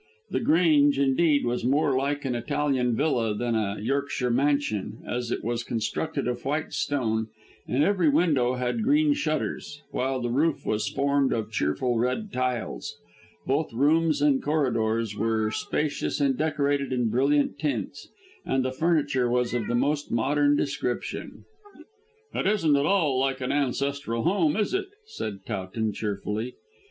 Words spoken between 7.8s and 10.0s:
every window had green shutters,